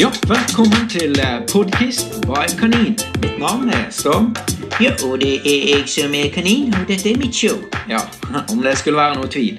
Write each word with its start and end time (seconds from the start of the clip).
Ja, 0.00 0.08
velkommen 0.28 0.88
til 0.88 1.12
Podkist 1.52 2.06
er 2.24 2.56
Kanin. 2.58 2.94
Mitt 3.22 3.38
navn 3.38 3.68
er 3.68 3.90
Storm. 3.90 4.36
Ja, 4.80 4.92
og 5.04 5.20
det 5.20 5.34
er 5.44 5.76
jeg 5.76 5.88
som 5.88 6.14
er 6.14 6.30
kanin, 6.32 6.74
og 6.74 6.88
dette 6.88 7.10
er 7.12 7.18
mitt 7.18 7.34
show. 7.34 7.58
Ja, 7.88 7.98
om 8.52 8.62
det 8.62 8.78
skulle 8.78 8.96
være 8.96 9.18
noe 9.18 9.28
tvil. 9.28 9.58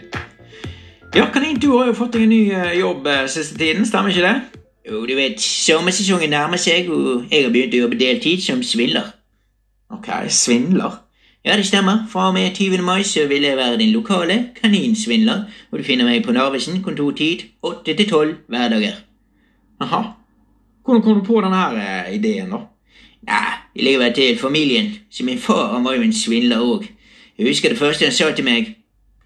Ja, 1.16 1.28
Kanin, 1.34 1.60
du 1.62 1.78
har 1.78 1.92
jo 1.92 1.94
fått 1.94 2.16
deg 2.16 2.24
en 2.26 2.34
ny 2.34 2.40
eh, 2.58 2.80
jobb 2.80 3.06
eh, 3.08 3.28
siste 3.30 3.58
tiden, 3.58 3.86
stemmer 3.86 4.10
ikke 4.10 4.24
det? 4.26 4.62
Jo, 4.90 5.04
du 5.06 5.14
vet, 5.16 5.38
sommersesongen 5.42 6.34
nærmer 6.34 6.58
seg, 6.58 6.90
og 6.90 7.28
jeg 7.30 7.44
har 7.46 7.54
begynt 7.54 7.78
å 7.78 7.84
jobbe 7.84 8.00
deltid 8.00 8.42
som 8.42 8.64
svindler. 8.66 9.12
Ok, 9.94 10.10
svindler? 10.26 11.04
Ja, 11.46 11.54
det 11.54 11.68
stemmer. 11.70 12.08
Fra 12.10 12.32
og 12.32 12.34
med 12.40 12.50
20. 12.58 12.82
mai 12.82 13.04
så 13.06 13.28
vil 13.30 13.46
jeg 13.46 13.60
være 13.62 13.78
din 13.84 13.94
lokale 13.94 14.40
kaninsvindler, 14.58 15.46
og 15.70 15.78
du 15.78 15.86
finner 15.86 16.10
meg 16.10 16.26
på 16.26 16.34
Narvesen 16.34 16.82
kontortid 16.82 17.46
8 17.62 17.94
til 17.94 18.10
12 18.10 18.36
hverdager. 18.50 18.98
Aha. 19.86 20.02
Hvordan 20.86 21.02
kom 21.02 21.20
du 21.20 21.26
på 21.26 21.42
denne 21.42 21.56
her, 21.56 21.76
eh, 21.78 22.16
ideen, 22.16 22.50
da? 22.50 22.58
Nei, 23.28 23.54
det 23.76 23.84
ligger 23.84 24.00
vel 24.00 24.14
til 24.14 24.38
familien, 24.38 24.94
så 25.12 25.24
min 25.24 25.40
far 25.40 25.74
han 25.74 25.84
var 25.84 25.94
jo 25.94 26.02
en 26.02 26.14
svindler 26.14 26.58
òg. 26.58 26.88
Jeg 27.38 27.48
husker 27.48 27.70
det 27.70 27.78
første 27.78 28.06
han 28.06 28.14
sa 28.14 28.32
til 28.32 28.46
meg. 28.46 28.76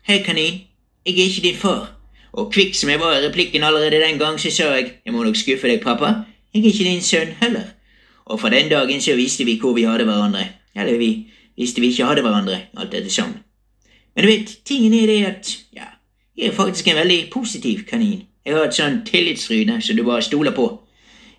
Hei, 0.08 0.20
kanin, 0.24 0.62
jeg 1.06 1.14
er 1.14 1.30
ikke 1.30 1.42
din 1.42 1.56
far. 1.56 1.96
Og 2.34 2.52
kvikk 2.52 2.76
som 2.76 2.90
jeg 2.90 3.00
var 3.00 3.16
i 3.16 3.28
replikken 3.28 3.64
allerede 3.64 4.02
den 4.04 4.20
gang, 4.20 4.40
så 4.40 4.52
sa 4.52 4.74
jeg 4.76 4.92
jeg 5.06 5.14
må 5.14 5.24
nok 5.24 5.36
skuffe 5.36 5.68
deg, 5.68 5.82
pappa. 5.82 6.26
Jeg 6.54 6.62
er 6.64 6.68
ikke 6.68 6.84
din 6.84 7.02
sønn 7.02 7.34
heller. 7.42 7.72
Og 8.26 8.40
fra 8.40 8.50
den 8.50 8.70
dagen 8.70 9.02
så 9.02 9.16
visste 9.16 9.46
vi 9.46 9.60
hvor 9.60 9.74
vi 9.74 9.84
hadde 9.84 10.04
hverandre. 10.04 10.48
Eller 10.76 10.98
vi 10.98 11.28
visste 11.58 11.82
vi 11.82 11.88
ikke 11.88 12.06
hadde 12.06 12.22
hverandre, 12.22 12.62
alt 12.78 12.92
dette 12.92 13.10
sammen. 13.10 13.40
Men 14.16 14.24
du 14.24 14.30
vet, 14.30 14.58
tingen 14.66 14.94
er 14.94 15.08
det 15.08 15.26
at 15.26 15.58
ja, 15.76 15.88
jeg 16.38 16.48
er 16.48 16.52
faktisk 16.52 16.88
en 16.88 16.96
veldig 16.96 17.30
positiv 17.32 17.86
kanin. 17.88 18.22
Jeg 18.46 18.56
har 18.56 18.68
et 18.68 18.76
sånn 18.76 19.02
tillitsryne 19.06 19.82
som 19.82 19.96
du 19.96 20.04
bare 20.04 20.22
stoler 20.22 20.52
på. 20.56 20.68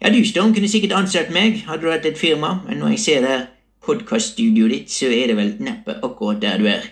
Ja, 0.07 0.13
du, 0.13 0.25
Storm, 0.25 0.53
kunne 0.55 0.69
sikkert 0.71 0.93
ansatt 0.95 1.33
meg, 1.35 1.65
hadde 1.67 1.83
du 1.83 1.89
hatt 1.91 2.05
et 2.07 2.19
firma, 2.19 2.61
men 2.63 2.79
når 2.79 2.93
jeg 2.93 3.01
ser 3.03 3.25
det 3.25 3.31
her 3.33 3.41
podkaststudioet 3.83 4.71
ditt, 4.71 4.93
så 4.95 5.09
er 5.11 5.33
det 5.33 5.35
vel 5.35 5.51
neppe 5.67 5.97
akkurat 5.99 6.39
der 6.39 6.63
du 6.63 6.69
er. 6.71 6.87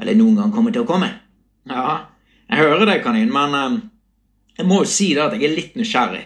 Eller 0.00 0.16
noen 0.16 0.38
gang 0.40 0.54
kommer 0.54 0.72
til 0.72 0.86
å 0.86 0.88
komme. 0.88 1.10
Ja, 1.68 1.98
jeg 2.48 2.62
hører 2.62 2.88
deg, 2.88 3.02
kanin, 3.04 3.28
men 3.28 3.58
um, 3.60 3.76
jeg 4.56 4.70
må 4.72 4.80
jo 4.80 4.88
si 4.88 5.10
det 5.12 5.26
at 5.26 5.36
jeg 5.36 5.50
er 5.50 5.54
litt 5.58 5.76
nysgjerrig. 5.76 6.24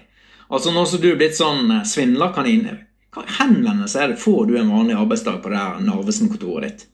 Altså, 0.54 0.70
Nå 0.70 0.86
som 0.86 1.02
du 1.02 1.10
er 1.10 1.18
blitt 1.18 1.34
sånn 1.34 1.66
uh, 1.66 1.82
svindlerkanin, 1.82 2.68
hva 3.10 3.26
henvendelse 3.40 3.98
er 3.98 4.14
det 4.14 4.22
får 4.22 4.52
du 4.52 4.58
en 4.60 4.70
vanlig 4.70 5.02
arbeidsdag 5.02 5.42
på 5.42 5.50
det 5.50 5.58
her 5.58 5.82
Narvesen-kontoret 5.82 6.68
ditt? 6.68 6.90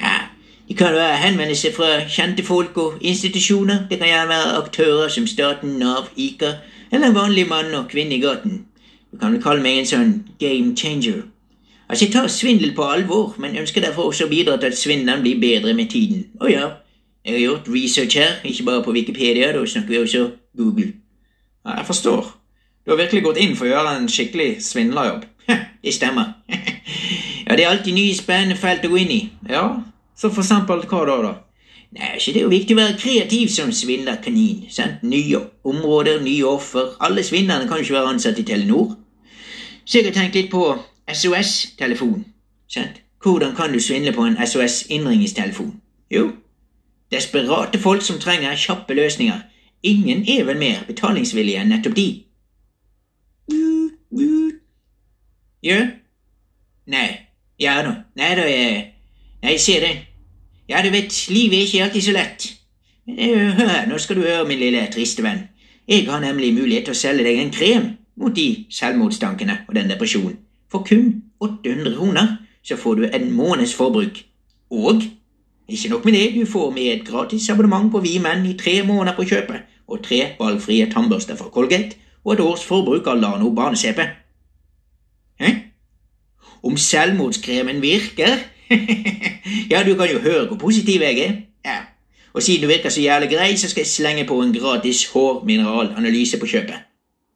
Ja, 0.00 0.24
det 0.66 0.74
kan 0.74 0.98
være 0.98 1.22
henvendelser 1.22 1.70
fra 1.70 2.00
kjente 2.10 2.42
folk 2.42 2.82
og 2.82 2.98
institusjoner. 2.98 3.86
Det 3.86 4.02
kan 4.02 4.10
gjerne 4.10 4.34
være 4.34 4.62
aktører 4.64 5.20
som 5.20 5.30
staten, 5.30 5.78
Nav, 5.78 6.10
ICA 6.18 6.56
eller 6.90 7.08
en 7.08 7.14
vanlig 7.14 7.48
mann 7.48 7.74
og 7.74 7.88
kvinne 7.90 8.16
i 8.16 8.20
gaten. 8.20 8.64
Du 9.12 9.18
kan 9.18 9.32
vel 9.32 9.42
kalle 9.42 9.62
meg 9.62 9.80
en 9.80 9.90
sånn 9.90 10.14
game 10.40 10.74
changer. 10.76 11.22
Altså, 11.88 12.04
Jeg 12.04 12.12
tar 12.12 12.26
svindel 12.26 12.74
på 12.74 12.82
alvor, 12.82 13.34
men 13.38 13.56
ønsker 13.56 13.80
derfor 13.80 14.10
også 14.10 14.26
å 14.26 14.28
bidra 14.28 14.56
til 14.56 14.66
at 14.66 14.78
svindelen 14.78 15.22
blir 15.22 15.40
bedre 15.40 15.74
med 15.74 15.90
tiden. 15.90 16.26
Å 16.40 16.50
ja, 16.50 16.70
jeg 17.24 17.34
har 17.34 17.40
gjort 17.40 17.68
research 17.68 18.18
her, 18.18 18.40
ikke 18.44 18.64
bare 18.64 18.82
på 18.82 18.92
Wikipedia, 18.92 19.52
da 19.52 19.64
snakker 19.66 19.88
vi 19.88 19.98
også 19.98 20.30
Google. 20.56 20.92
Ja, 21.66 21.78
jeg 21.78 21.86
forstår. 21.86 22.26
Du 22.84 22.90
har 22.90 22.98
virkelig 22.98 23.22
gått 23.22 23.40
inn 23.42 23.56
for 23.58 23.66
å 23.66 23.72
gjøre 23.72 23.96
en 23.96 24.08
skikkelig 24.10 24.60
svindlerjobb. 24.62 25.24
Det 25.82 25.94
stemmer. 25.94 26.36
ja, 27.46 27.56
det 27.56 27.64
er 27.64 27.70
alltid 27.70 27.94
nye, 27.94 28.14
spennende 28.14 28.56
felt 28.58 28.84
å 28.86 28.90
gå 28.90 28.98
inn 28.98 29.12
i. 29.14 29.20
Ja, 29.50 29.64
så 30.18 30.30
for 30.30 30.42
eksempel 30.42 30.82
hva 30.90 31.02
da, 31.06 31.16
da? 31.22 31.32
Nei, 31.90 32.18
så 32.18 32.32
Det 32.32 32.36
er 32.36 32.42
jo 32.42 32.48
viktig 32.48 32.76
å 32.76 32.80
være 32.80 32.98
kreativ 32.98 33.48
som 33.48 33.72
svindlerkanin. 33.72 34.70
sant? 34.70 35.02
Nye 35.02 35.40
områder, 35.64 36.20
nye 36.22 36.44
offer. 36.44 36.96
Alle 37.00 37.22
svindlerne 37.22 37.68
kan 37.68 37.76
jo 37.78 37.82
ikke 37.82 37.94
være 37.94 38.08
ansatt 38.14 38.38
i 38.38 38.42
Telenor. 38.42 38.96
Så 39.84 39.98
jeg 39.98 40.06
har 40.06 40.12
tenkt 40.12 40.34
litt 40.34 40.50
på 40.50 40.78
SOS-telefon. 41.08 42.24
Hvordan 43.22 43.56
kan 43.56 43.72
du 43.72 43.80
svindle 43.80 44.12
på 44.12 44.22
en 44.22 44.36
SOS-innringningstelefon? 44.46 45.80
Jo, 46.10 46.32
desperate 47.12 47.78
folk 47.78 48.02
som 48.02 48.18
trenger 48.18 48.56
kjappe 48.56 48.94
løsninger. 48.94 49.40
Ingen 49.82 50.24
er 50.28 50.44
vel 50.44 50.58
mer 50.58 50.84
betalingsvillige 50.86 51.60
enn 51.60 51.68
nettopp 51.68 51.96
de. 51.96 52.24
Ja? 55.62 55.86
Nei. 56.86 57.08
Ja 57.58 57.82
da. 57.82 57.94
Nei 58.16 58.34
da, 58.34 58.44
jeg 58.50 58.92
Nei, 59.42 59.56
se 59.58 59.80
den. 59.80 59.98
Ja, 60.68 60.82
du 60.82 60.90
vet, 60.90 61.28
livet 61.28 61.58
er 61.58 61.66
ikke 61.66 61.82
alltid 61.84 62.02
så 62.02 62.12
lett. 62.12 62.46
Men 63.06 63.52
hør, 63.54 63.86
nå 63.88 63.98
skal 63.98 64.16
du 64.16 64.22
høre, 64.22 64.46
min 64.48 64.58
lille 64.58 64.88
triste 64.92 65.22
venn. 65.22 65.44
Jeg 65.88 66.08
har 66.10 66.20
nemlig 66.20 66.54
mulighet 66.54 66.88
til 66.88 66.96
å 66.96 66.98
selge 66.98 67.26
deg 67.26 67.38
en 67.38 67.52
krem 67.54 67.84
mot 68.18 68.34
de 68.34 68.64
selvmordstankene 68.74 69.60
og 69.68 69.76
den 69.76 69.92
depresjonen. 69.92 70.40
For 70.72 70.82
kun 70.82 71.22
800 71.40 71.94
kroner 71.94 72.32
så 72.66 72.76
får 72.76 72.94
du 72.98 73.06
en 73.06 73.30
måneds 73.30 73.74
forbruk. 73.78 74.18
Og 74.70 75.04
ikke 75.68 75.92
nok 75.92 76.04
med 76.04 76.18
det, 76.18 76.34
du 76.34 76.50
får 76.50 76.70
med 76.74 76.90
et 76.92 77.06
gratis 77.06 77.48
abonnement 77.50 77.92
på 77.92 78.02
Vi 78.02 78.18
menn 78.18 78.46
i 78.46 78.56
tre 78.58 78.82
måneder 78.82 79.14
på 79.16 79.28
kjøpet, 79.30 79.62
og 79.86 80.02
tre 80.02 80.34
valgfrie 80.40 80.90
tannbørster 80.90 81.38
fra 81.38 81.50
Colgate 81.54 81.96
og 82.24 82.32
et 82.32 82.40
års 82.42 82.64
forbruk 82.66 83.06
av 83.06 83.20
Lano 83.20 83.52
barne-CP. 83.54 84.02
Hæ? 85.40 85.52
Om 86.62 86.76
selvmordskremen 86.76 87.82
virker? 87.82 88.34
ja, 89.70 89.82
du 89.86 89.94
kan 89.94 90.10
jo 90.12 90.18
høre 90.18 90.46
hvor 90.46 90.56
positiv 90.56 91.00
jeg 91.00 91.18
er. 91.18 91.32
Ja. 91.64 91.78
Og 92.32 92.42
siden 92.42 92.62
du 92.62 92.68
virker 92.68 92.88
så 92.88 93.00
jævlig 93.00 93.30
grei, 93.30 93.56
så 93.56 93.68
skal 93.68 93.80
jeg 93.80 93.86
slenge 93.86 94.26
på 94.26 94.42
en 94.42 94.52
gratis 94.54 95.06
hårmineralanalyse 95.12 96.38
på 96.38 96.46
kjøpet. 96.46 96.78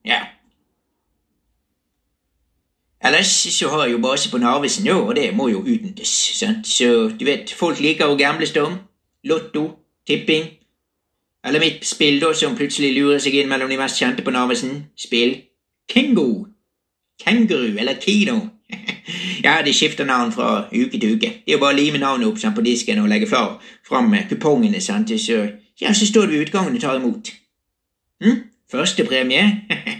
Ja. 0.04 0.20
Ellers 3.04 3.26
så 3.26 3.68
har 3.68 3.84
jeg 3.84 3.92
jo 3.92 3.98
base 3.98 4.30
på 4.30 4.38
Narvesen 4.38 4.84
nå, 4.84 4.98
og 5.08 5.16
det 5.16 5.34
må 5.36 5.48
jo 5.48 5.58
utnyttes. 5.60 6.08
sant? 6.38 6.66
Så 6.66 7.10
du 7.20 7.24
vet, 7.24 7.54
folk 7.56 7.80
liker 7.80 8.12
å 8.12 8.16
gamble, 8.16 8.46
Storm. 8.46 8.76
Lotto, 9.24 9.70
tipping. 10.06 10.44
Eller 11.44 11.60
mitt 11.60 11.86
spill, 11.86 12.20
da, 12.20 12.34
som 12.36 12.56
plutselig 12.56 12.92
lurer 12.92 13.18
seg 13.18 13.34
inn 13.40 13.48
mellom 13.48 13.70
de 13.72 13.78
mest 13.80 13.96
kjente 13.96 14.22
på 14.22 14.30
Narvesen. 14.30 14.84
Spill 14.96 15.38
Kingo. 15.88 16.46
Kenguru 17.24 17.78
eller 17.78 17.96
Kino. 18.00 18.40
Ja, 19.44 19.62
de 19.64 19.72
skifter 19.74 20.04
navn 20.04 20.32
fra 20.32 20.66
uke 20.72 20.98
til 20.98 21.14
uke. 21.14 21.32
Det 21.44 21.52
er 21.52 21.58
jo 21.58 21.62
bare 21.62 21.74
å 21.74 21.78
lime 21.78 21.98
navnet 21.98 22.28
opp 22.28 22.38
sant, 22.38 22.56
på 22.56 22.64
disken 22.64 23.02
og 23.02 23.08
legge 23.08 23.28
fram, 23.30 24.14
kupongene, 24.28 24.80
sant, 24.80 25.12
så, 25.20 25.42
ja, 25.80 25.92
så 25.94 26.06
står 26.06 26.26
du 26.26 26.36
ved 26.36 26.46
utgangen 26.48 26.74
og 26.74 26.80
tar 26.80 27.00
imot. 27.00 27.32
Hm? 28.24 28.42
Førstepremie? 28.70 29.46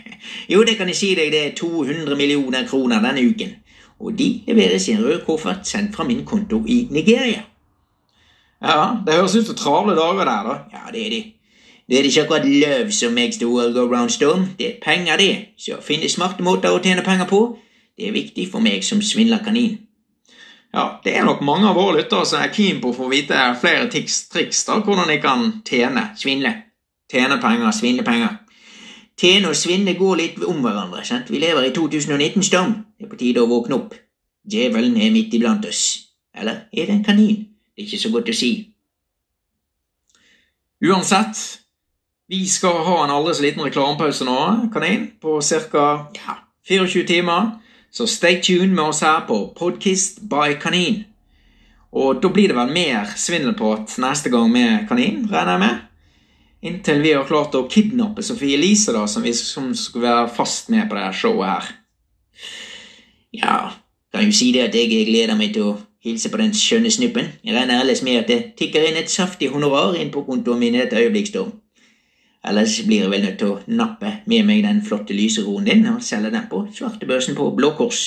jo, 0.53 0.63
det 0.63 0.77
kan 0.79 0.89
jeg 0.89 0.97
si 0.97 1.15
deg, 1.19 1.33
det 1.33 1.47
er 1.47 1.57
200 1.59 2.17
millioner 2.17 2.67
kroner 2.69 3.03
denne 3.03 3.25
uken. 3.27 3.57
Og 4.01 4.15
de 4.19 4.29
leveres 4.47 4.89
i 4.89 4.93
en 4.93 5.05
rød 5.05 5.25
koffert 5.27 5.67
sendt 5.69 5.97
fra 5.97 6.05
min 6.05 6.25
konto 6.25 6.63
i 6.67 6.87
Nigeria. 6.91 7.43
Ja, 8.63 8.97
det 9.07 9.15
høres 9.15 9.37
ut 9.37 9.47
som 9.47 9.57
travle 9.57 9.97
dager 9.97 10.25
der, 10.25 10.49
da. 10.49 10.57
Ja, 10.73 10.93
det 10.93 11.07
er 11.07 11.11
de. 11.11 11.21
Det 11.89 11.99
er 11.99 12.07
ikke 12.07 12.23
akkurat 12.23 12.47
løv 12.47 12.91
som 12.91 13.13
makes 13.13 13.37
the 13.37 13.49
world 13.49 13.75
go 13.75 13.87
round, 13.95 14.11
Storm. 14.11 14.47
Det 14.59 14.67
er 14.67 14.79
penger, 14.85 15.17
det. 15.17 15.37
Så 15.59 15.81
finne 15.83 16.09
smarte 16.09 16.45
måter 16.47 16.71
å 16.71 16.79
tjene 16.79 17.03
penger 17.03 17.27
på. 17.27 17.41
Det 18.01 18.09
er 18.09 18.15
viktig 18.17 18.47
for 18.49 18.65
meg 18.65 18.81
som 18.81 19.03
svindlerkanin. 19.05 19.75
Ja, 20.73 20.85
det 21.05 21.13
er 21.19 21.27
nok 21.27 21.43
mange 21.45 21.67
av 21.69 21.77
våre 21.77 21.99
lyttere 21.99 22.25
som 22.25 22.41
er 22.41 22.53
keen 22.55 22.79
på 22.81 22.95
å 22.95 22.97
få 22.97 23.11
vite 23.13 23.37
flere 23.61 23.91
tics, 23.93 24.23
triks 24.33 24.63
da, 24.65 24.79
hvordan 24.81 25.11
de 25.11 25.19
kan 25.21 25.43
tjene. 25.69 26.07
Svindle. 26.17 26.55
Tjene 27.13 27.37
penger, 27.43 27.69
svindle 27.77 28.07
penger. 28.07 28.39
Tjene 29.21 29.53
og 29.53 29.61
svindle 29.61 29.99
går 30.01 30.17
litt 30.17 30.41
om 30.49 30.65
hverandre. 30.65 31.05
sant? 31.05 31.29
Vi 31.29 31.43
lever 31.45 31.69
i 31.69 31.75
2019, 31.77 32.43
Storm. 32.49 32.75
Det 32.97 33.05
er 33.05 33.13
på 33.13 33.21
tide 33.21 33.45
å 33.45 33.53
våkne 33.53 33.77
opp. 33.77 33.95
Djevelen 34.49 34.97
er 34.97 35.13
midt 35.13 35.37
iblant 35.37 35.69
oss. 35.69 35.85
Eller 36.33 36.71
er 36.73 36.89
det 36.89 36.97
en 36.97 37.05
kanin? 37.05 37.49
Det 37.77 37.85
er 37.85 37.89
ikke 37.91 38.05
så 38.07 38.17
godt 38.17 38.33
å 38.33 38.41
si. 38.41 38.53
Uansett, 40.89 41.37
vi 42.33 42.47
skal 42.49 42.81
ha 42.87 43.03
en 43.05 43.19
aldri 43.19 43.37
så 43.37 43.45
liten 43.45 43.69
reklamepause 43.69 44.25
nå, 44.25 44.71
kanin, 44.73 45.11
på 45.21 45.43
ca. 45.45 45.91
Ja, 46.17 46.45
24 46.65 47.05
timer. 47.05 47.59
Så 47.91 48.07
stay 48.07 48.41
tuned 48.43 48.73
med 48.75 48.85
oss 48.85 49.03
her 49.03 49.21
på 49.27 49.39
Podkist 49.59 50.21
by 50.31 50.55
Kanin. 50.63 51.05
Og 51.91 52.23
da 52.23 52.31
blir 52.31 52.53
det 52.53 52.55
vel 52.55 52.71
mer 52.71 53.11
svindelprat 53.19 53.97
neste 53.99 54.31
gang 54.31 54.47
med 54.53 54.87
Kanin, 54.89 55.25
regner 55.31 55.57
jeg 55.57 55.63
med. 55.65 55.81
Inntil 56.71 57.01
vi 57.03 57.15
har 57.17 57.27
klart 57.27 57.57
å 57.59 57.65
kidnappe 57.73 58.23
Sofie 58.23 58.59
Elise, 58.59 58.93
da, 58.95 59.07
som, 59.11 59.25
vi, 59.27 59.33
som 59.35 59.73
skulle 59.75 60.07
være 60.07 60.31
fast 60.37 60.71
med 60.71 60.87
på 60.87 60.99
det 60.99 61.07
her 61.09 61.17
showet 61.17 61.51
her. 61.51 61.71
Ja, 63.35 63.57
kan 64.13 64.27
jo 64.27 64.35
si 64.35 64.53
det 64.55 64.69
at 64.69 64.77
jeg 64.77 65.09
gleder 65.09 65.39
meg 65.39 65.55
til 65.55 65.71
å 65.73 65.79
hilse 66.05 66.31
på 66.31 66.39
den 66.41 66.55
skjønne 66.57 66.93
snuppen. 66.93 67.33
Jeg 67.43 67.57
regner 67.57 67.83
ellers 67.83 68.05
med 68.07 68.23
at 68.23 68.31
det 68.31 68.41
tikker 68.61 68.87
inn 68.87 69.01
et 69.01 69.11
saftig 69.11 69.51
honorar 69.51 69.99
inn 69.99 70.13
på 70.15 70.23
kontoen 70.29 70.63
min 70.63 70.79
i 70.79 70.85
et 70.85 70.95
øyeblikk, 70.95 71.31
Storm. 71.33 71.57
Ellers 72.45 72.79
blir 72.87 73.05
jeg 73.05 73.13
vel 73.13 73.25
nødt 73.25 73.39
til 73.39 73.53
å 73.53 73.61
nappe 73.69 74.15
med 74.31 74.47
meg 74.49 74.65
den 74.65 74.81
flotte 74.85 75.17
lyseroen 75.17 75.69
din 75.69 75.85
og 75.93 76.01
selge 76.05 76.33
den 76.33 76.49
på 76.51 76.65
svartebørsen 76.73 77.37
på 77.37 77.51
Blå 77.57 77.75
Kors. 77.77 78.03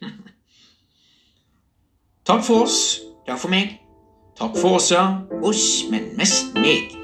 Takk 2.28 2.44
for 2.46 2.64
oss. 2.64 2.80
Takk 3.28 3.44
for 3.44 3.52
meg. 3.52 3.78
Takk 4.40 4.56
for 4.56 4.80
oss, 4.80 4.90
ja. 4.92 5.04
Oss, 5.44 5.84
men 5.92 6.14
mest 6.16 6.56
meg. 6.56 7.03